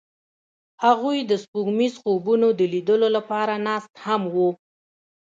[0.85, 4.49] هغوی د سپوږمیز خوبونو د لیدلو لپاره ناست هم وو.